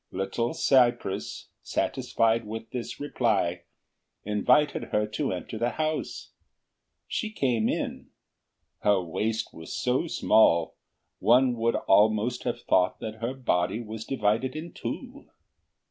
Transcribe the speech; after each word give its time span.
Little 0.09 0.55
cypress, 0.55 1.49
satisfied 1.61 2.43
with 2.47 2.71
this 2.71 2.99
reply, 2.99 3.65
invited 4.25 4.85
her 4.85 5.05
to 5.05 5.31
enter 5.31 5.59
the 5.59 5.69
house. 5.77 6.31
She 7.07 7.29
came 7.29 7.69
in; 7.69 8.09
her 8.79 8.99
waist 8.99 9.53
was 9.53 9.71
so 9.77 10.07
small, 10.07 10.73
one 11.19 11.53
would 11.55 11.75
almost 11.75 12.45
have 12.45 12.63
thought 12.63 12.99
that 12.99 13.21
her 13.21 13.35
body 13.35 13.79
was 13.79 14.03
divided 14.03 14.55
in 14.55 14.71
two. 14.73 15.29